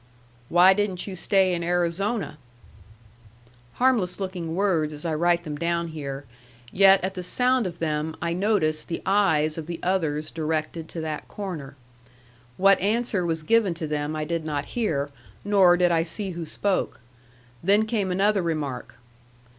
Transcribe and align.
"Why 0.49 0.73
didn't 0.73 1.05
you 1.05 1.15
stay 1.15 1.53
in 1.53 1.61
Arizona?" 1.63 2.39
Harmless 3.73 4.19
looking 4.19 4.55
words 4.55 4.93
as 4.93 5.05
I 5.05 5.13
write 5.13 5.43
them 5.43 5.55
down 5.57 5.89
here. 5.89 6.25
Yet 6.71 7.03
at 7.03 7.13
the 7.13 7.21
sound 7.21 7.67
of 7.67 7.77
them 7.77 8.15
I 8.19 8.33
noticed 8.33 8.87
the 8.87 9.03
eyes 9.05 9.59
of 9.59 9.67
the 9.67 9.79
others 9.83 10.31
directed 10.31 10.89
to 10.89 11.01
that 11.01 11.27
corner. 11.27 11.75
What 12.57 12.79
answer 12.81 13.23
was 13.27 13.43
given 13.43 13.75
to 13.75 13.85
them 13.85 14.15
I 14.15 14.23
did 14.25 14.43
not 14.43 14.65
hear, 14.73 15.07
nor 15.45 15.77
did 15.77 15.91
I 15.91 16.01
see 16.01 16.31
who 16.31 16.47
spoke. 16.47 16.99
Then 17.63 17.85
came 17.85 18.09
another 18.09 18.41
remark. 18.41 18.95